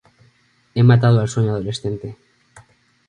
[0.73, 2.17] He matado al sueño adolescente.